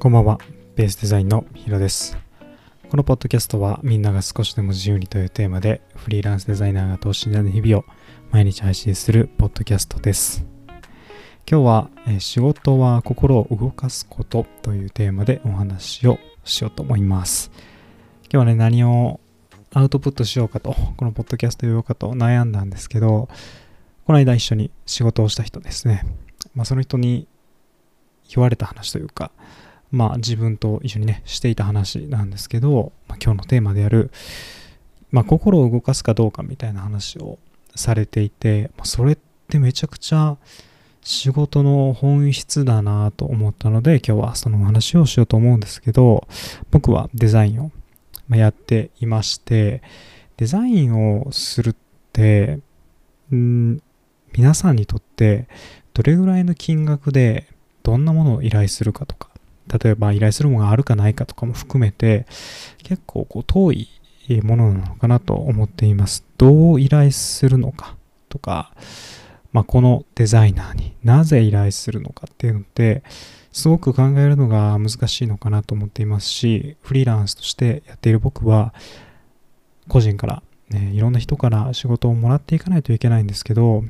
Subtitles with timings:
[0.00, 0.38] こんばんは、
[0.76, 2.16] ベースデザインのヒロです。
[2.88, 7.84] このポッドキャストはみんなが少しでも自由にというテーマでフリーランスデザイナーが等身大の日々を
[8.30, 10.46] 毎日配信するポッドキャストです。
[11.46, 17.50] 今日は、え仕事は心を動かすことというテーマでお話をしようと思います。
[18.22, 19.20] 今日はね、何を
[19.74, 23.28] アウトプットしようかと、このポッドキャストを言おうかと悩んだんですけど、
[24.06, 26.06] この間一緒に仕事をした人ですね。
[26.54, 27.28] まあ、その人に
[28.34, 29.30] 言われた話というか、
[29.90, 34.10] まあ自分と一緒にね、していた話なんですけど、まあ、今日のテーマである、
[35.10, 37.38] まあ心を動かすかどうかみたいな話を
[37.74, 39.18] されていて、まあ、それっ
[39.48, 40.36] てめちゃくちゃ
[41.02, 46.26] 仕事の本質だなと思ったので、今日はその話をしようと思うんですけど、
[46.70, 47.70] 僕はデザインを
[48.30, 49.82] やっていまして、
[50.36, 51.76] デザインをするっ
[52.12, 52.60] て、
[53.34, 53.80] ん
[54.32, 55.48] 皆さんにとって
[55.94, 57.48] どれぐらいの金額で
[57.82, 59.29] どんなものを依頼するかとか、
[59.70, 62.26] 例えば依頼するものがあるかないかとかも含めて、
[62.82, 63.88] 結構こう遠い
[64.42, 66.24] ものなのかなと思っています。
[66.38, 67.96] どう依頼するのか
[68.28, 68.72] とか、
[69.52, 73.02] まあ、このデザイナーになぜ依頼するのかっていうのって、
[73.52, 78.72] すごく考えるのが難しいのかなと思っていますし、フリーランスとしてやっている僕は、
[79.88, 83.82] 個人から、ね、いろんな人から仕事をもらっていかないといけないんですけど、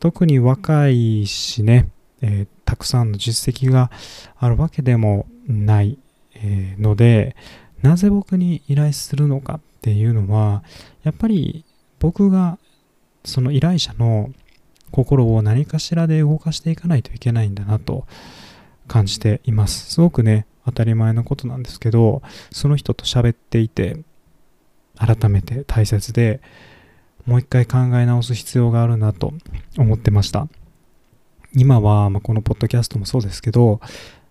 [0.00, 1.88] 特に若いしね、
[2.20, 3.90] えーたくさんの実績が
[4.38, 5.98] あるわけでもない、
[6.78, 7.36] ので、
[7.82, 10.62] なぜ僕に依頼するのかっていうのは、
[11.02, 11.64] やっぱり
[11.98, 12.58] 僕が
[13.24, 14.32] その依頼者の
[14.90, 18.06] 心を何かしらで動かしていかないといけないんだなと
[18.86, 19.92] 感じています。
[19.92, 23.98] すごくね、当たり前のことなんですけど、その人と喋っていて、
[24.96, 26.40] 改めて大切で、
[27.26, 29.32] もう一回考え直す必要があるなと
[29.78, 30.48] 思ってました。
[31.56, 33.80] 今は、まあ、このポッドキャストもそうですけど、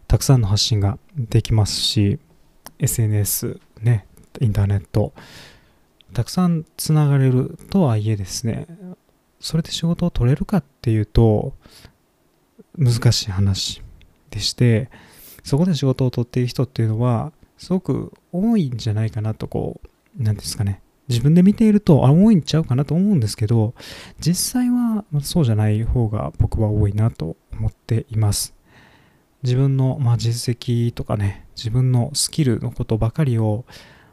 [0.08, 2.20] たくさんの発信ができますし、
[2.80, 4.06] SNS、ね、
[4.42, 5.14] インターネット、
[6.14, 8.68] たくさんつながれるとはいえですね、
[9.40, 11.54] それで仕事を取れるかっていうと、
[12.78, 13.82] 難しい話
[14.30, 14.90] でして、
[15.44, 19.80] そこで仕事を取っている人っていうのは、すごく多いんじゃないかなと、こ
[20.20, 23.74] う、なんですかね、自分で見ていると、あ、多いんちゃうかなと思うんですけど、
[24.20, 28.56] 実際はそうじゃない方が僕は多いなと思っています。
[29.44, 33.66] 自分のまあ実績とかね、自分のスキルのことばかりを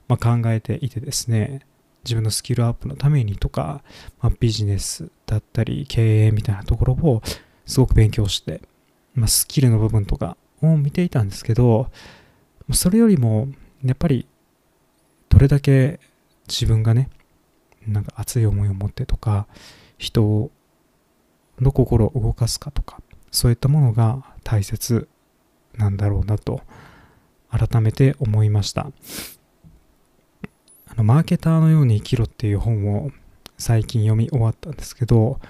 [0.09, 1.61] まあ考えていてですね、
[2.05, 3.83] 自分のスキルアップのためにとか、
[4.21, 7.23] まあ、ビジネスだったり経営みたいなところを
[7.67, 8.63] すごく勉強して、
[9.15, 11.91] まあ、スキルの部分とかを見ていたんですけど、
[12.73, 13.49] それよりも
[13.85, 14.27] やっぱり
[15.29, 16.01] どれだけ
[16.51, 17.09] 自分がね、
[17.87, 19.47] なんか熱い思いを持ってとか、
[19.97, 20.51] 人
[21.61, 23.01] の心を動かすかとか、
[23.31, 25.09] そういったものが大切
[25.77, 26.63] なんだろうなと、
[27.51, 28.91] 改めて思いました。
[30.87, 33.11] あの、マーケターのように生きろっていう本を
[33.57, 35.41] 最近読み終わったんですけど、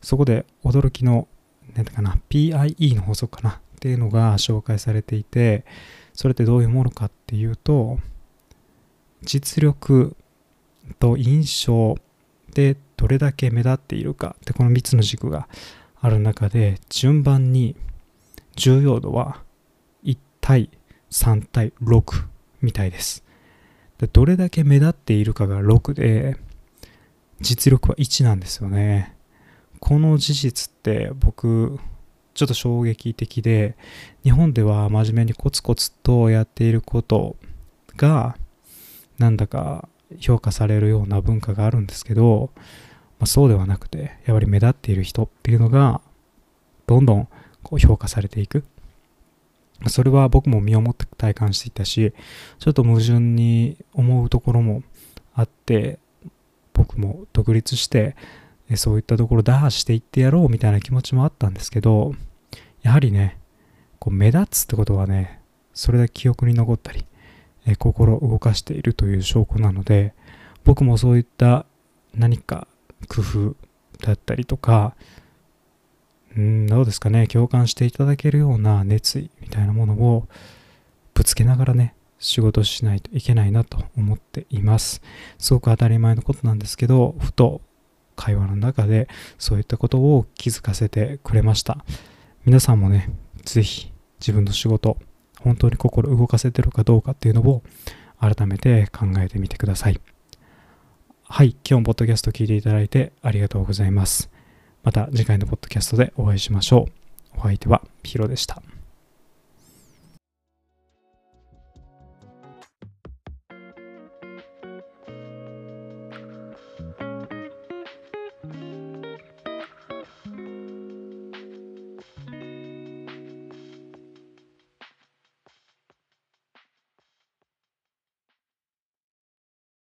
[0.00, 1.26] そこで驚きの、
[1.74, 5.64] なんていうかな、PIE の法則かなっていうのが紹介されていて、
[6.12, 7.98] それってどういうものかっていうと、
[9.22, 10.16] 実力
[10.98, 11.96] と印象
[12.52, 15.48] でどれだけ目立っているかってこの3つの軸が
[16.00, 17.76] ある中で順番に
[18.56, 19.42] 重要度は
[20.04, 20.70] 1対
[21.10, 22.24] 3対6
[22.60, 23.24] みたいです。
[23.98, 26.36] でどれだけ目立っているかが6で
[27.40, 29.16] 実力は1なんですよね。
[29.80, 31.78] この事実って僕
[32.34, 33.76] ちょっと衝撃的で
[34.22, 37.36] 日本では真面目にコツコツとやっていること
[37.96, 38.36] が
[39.18, 42.50] なんだか評価されるような文化があるんですけど、
[43.18, 46.00] まあ、そうではなくてやはり目立っている人っていうのが
[46.86, 47.28] どんどん
[47.62, 48.64] こう評価されていく。
[49.88, 52.14] それは僕も身をもって体感していたし
[52.58, 54.82] ちょっと矛盾に思うところも
[55.34, 55.98] あって
[56.72, 58.16] 僕も独立して
[58.70, 62.14] えそういったところ打破していってやろうみたいな気持ちもあったんですけど
[62.82, 63.38] やはりね
[63.98, 65.40] こう目立つってことはね
[65.74, 67.04] それだけ記憶に残ったり
[67.66, 70.14] え心を動かしているという証拠なので
[70.64, 71.66] 僕もそういった
[72.14, 72.66] 何か
[73.08, 73.56] 工夫
[74.00, 74.94] だったりとか
[76.36, 80.28] うんどうですかね共感していただけるような熱意みたいなものを
[81.14, 85.02] ぶつけながらね仕事しないといけないなと思っています。
[85.38, 87.60] すごく当たり前のことなんですけどふと
[88.16, 89.08] 会話の中で
[89.38, 91.84] そういったことを気づかせてくれました。
[92.44, 93.10] 皆さんもね
[93.44, 94.96] ぜひ自分の仕事
[95.44, 97.62] 本当に心動かせてるかどうかっていうのを
[98.18, 100.00] 改めて考えてみてください。
[101.24, 104.30] はい、今日もポッドキャスト聞いていただいてありがとうございます。
[104.82, 106.88] また次回のポッドキャストでお会いしましょ
[107.36, 107.40] う。
[107.40, 108.73] お相手はヒロでした。